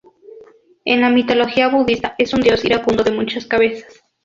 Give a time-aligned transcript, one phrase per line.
[0.83, 4.01] En la mitología budista es un dios iracundo de muchas cabezas.